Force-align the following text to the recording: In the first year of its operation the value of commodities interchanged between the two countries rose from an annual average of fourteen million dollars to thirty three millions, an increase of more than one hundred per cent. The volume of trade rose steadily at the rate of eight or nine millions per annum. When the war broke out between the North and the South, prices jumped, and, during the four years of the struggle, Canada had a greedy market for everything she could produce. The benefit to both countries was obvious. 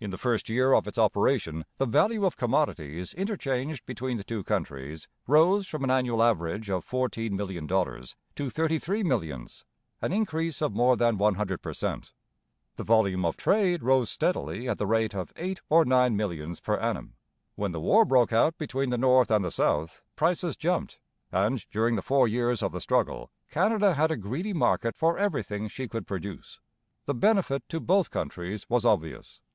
In 0.00 0.10
the 0.10 0.18
first 0.18 0.50
year 0.50 0.74
of 0.74 0.86
its 0.86 0.98
operation 0.98 1.64
the 1.78 1.86
value 1.86 2.26
of 2.26 2.36
commodities 2.36 3.14
interchanged 3.14 3.86
between 3.86 4.18
the 4.18 4.22
two 4.22 4.44
countries 4.44 5.08
rose 5.26 5.66
from 5.66 5.82
an 5.82 5.90
annual 5.90 6.22
average 6.22 6.68
of 6.68 6.84
fourteen 6.84 7.34
million 7.34 7.66
dollars 7.66 8.14
to 8.36 8.50
thirty 8.50 8.78
three 8.78 9.02
millions, 9.02 9.64
an 10.02 10.12
increase 10.12 10.60
of 10.60 10.74
more 10.74 10.94
than 10.94 11.16
one 11.16 11.36
hundred 11.36 11.62
per 11.62 11.72
cent. 11.72 12.12
The 12.76 12.84
volume 12.84 13.24
of 13.24 13.38
trade 13.38 13.82
rose 13.82 14.10
steadily 14.10 14.68
at 14.68 14.76
the 14.76 14.86
rate 14.86 15.14
of 15.14 15.32
eight 15.36 15.62
or 15.70 15.86
nine 15.86 16.18
millions 16.18 16.60
per 16.60 16.76
annum. 16.76 17.14
When 17.54 17.72
the 17.72 17.80
war 17.80 18.04
broke 18.04 18.30
out 18.30 18.58
between 18.58 18.90
the 18.90 18.98
North 18.98 19.30
and 19.30 19.42
the 19.42 19.50
South, 19.50 20.04
prices 20.16 20.54
jumped, 20.54 20.98
and, 21.32 21.64
during 21.70 21.96
the 21.96 22.02
four 22.02 22.28
years 22.28 22.62
of 22.62 22.72
the 22.72 22.80
struggle, 22.82 23.30
Canada 23.48 23.94
had 23.94 24.10
a 24.10 24.18
greedy 24.18 24.52
market 24.52 24.94
for 24.98 25.16
everything 25.16 25.66
she 25.66 25.88
could 25.88 26.06
produce. 26.06 26.60
The 27.06 27.14
benefit 27.14 27.66
to 27.70 27.80
both 27.80 28.10
countries 28.10 28.68
was 28.68 28.84
obvious. 28.84 29.40